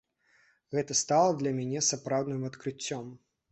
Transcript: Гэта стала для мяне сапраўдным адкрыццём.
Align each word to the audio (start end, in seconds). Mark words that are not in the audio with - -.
Гэта 0.75 0.97
стала 1.01 1.35
для 1.43 1.53
мяне 1.59 1.85
сапраўдным 1.91 2.51
адкрыццём. 2.53 3.15